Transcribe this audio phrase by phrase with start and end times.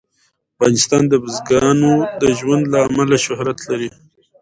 [0.55, 3.89] افغانستان د بزګانو د ژوند له امله شهرت لري.